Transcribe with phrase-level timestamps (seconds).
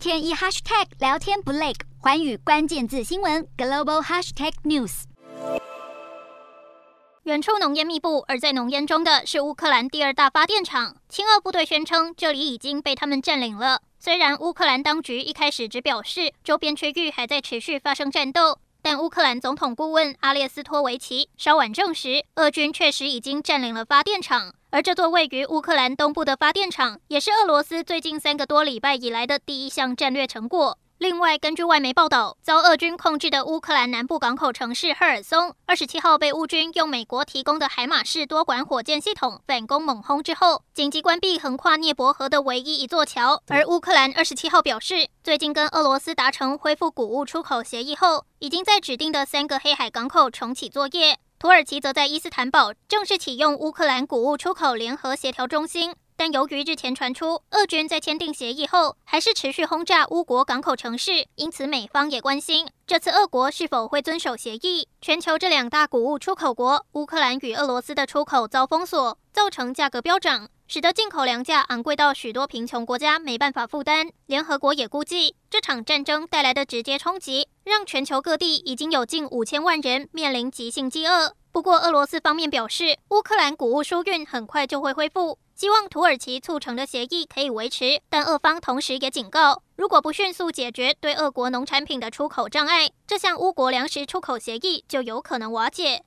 [0.00, 5.02] 天一 hashtag 聊天不累，环宇关键字新闻 global hashtag news。
[7.24, 10.96] 远处浓烟密布，而在浓烟中的是乌克兰第二大发电厂。
[11.10, 13.82] 亲俄部队宣称，这里已经被他们占领了。
[13.98, 24.54] 虽然乌克兰当局一开始只表示周边区域还在持续发生战斗，但乌克兰总统顾问阿列斯托维奇稍晚证实，俄军确实已经占领了发电厂。
[24.70, 30.78] 而这座位于乌克兰东部的发电厂，也是俄罗斯最近三个多礼拜以来的第一项战略成果。
[31.00, 43.42] 另外，根据外媒报道，遭俄军控制的乌克兰南部港口城市赫尔松，二十七号被乌军用美国提供的海马式多管火箭系统反攻猛轰之后，紧急关闭横跨涅伯河的唯一一座桥。
[43.48, 51.18] 而乌克兰二十七号表示，最近跟俄罗斯达成恢复谷物出口协议后，已经在指定的三个黑海港口重启作业。
[51.38, 55.94] 土耳其则在伊斯坦堡正式启用乌克兰谷物出口联合协调中心。
[56.20, 64.86] 但由于日前传出俄军在签订协议后还是持续轰炸乌国港口城市，因此美方也关心这次俄国是否会遵守协议。
[65.00, 74.10] 全球这两大谷物出口国乌克兰与俄罗斯的出口遭封锁，造成价格飙涨，使得进口粮价昂贵到许多贫穷国家没办法负担。
[74.26, 81.34] 联合国也估计，这场战争带来的直接冲击，让全球各地已经有近五千万人面临急性饥饿。
[81.52, 88.00] 不过，俄罗斯方面表示，乌克兰谷物输运很快就会恢复，希望土耳其促成的协议可以维持。
[88.08, 96.04] 但俄方同时也警告，如果不迅速解决对俄国农产品的出口障碍，这项乌国粮食出口协议就有可能瓦解。